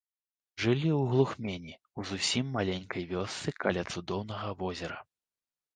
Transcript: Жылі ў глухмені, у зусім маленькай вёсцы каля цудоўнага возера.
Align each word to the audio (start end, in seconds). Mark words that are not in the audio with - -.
Жылі 0.63 0.87
ў 0.99 1.01
глухмені, 1.11 1.75
у 1.99 2.07
зусім 2.13 2.45
маленькай 2.57 3.07
вёсцы 3.15 3.49
каля 3.67 3.89
цудоўнага 3.95 4.47
возера. 4.65 4.97